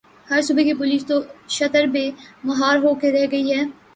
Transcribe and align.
ہر 0.29 0.39
صوبے 0.47 0.63
کی 0.67 0.73
پولیس 0.79 1.05
تو 1.09 1.15
شتر 1.55 1.83
بے 1.93 2.03
مہار 2.47 2.75
ہو 2.83 2.91
کے 3.01 3.11
رہ 3.11 3.25
گئی 3.31 3.45
ہے۔ 3.53 3.63